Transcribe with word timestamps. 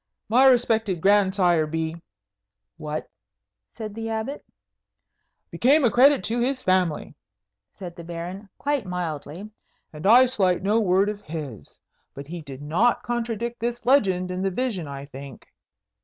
"My 0.29 0.45
respected 0.47 0.99
grandsire 0.99 1.67
be" 1.67 2.01
"What?" 2.77 3.07
said 3.75 3.93
the 3.93 4.09
Abbot. 4.09 4.43
"Became 5.51 5.83
a 5.83 5.91
credit 5.91 6.23
to 6.23 6.39
his 6.39 6.63
family," 6.63 7.13
said 7.71 7.95
the 7.95 8.03
Baron, 8.03 8.49
quite 8.57 8.87
mildly; 8.87 9.51
"and 9.93 10.07
I 10.07 10.25
slight 10.25 10.63
no 10.63 10.79
word 10.79 11.07
of 11.07 11.21
his. 11.21 11.79
But 12.15 12.25
he 12.25 12.41
did 12.41 12.63
not 12.63 13.03
contradict 13.03 13.59
this 13.59 13.85
legend 13.85 14.31
in 14.31 14.41
the 14.41 14.49
vision, 14.49 14.87
I 14.87 15.05
think." 15.05 15.45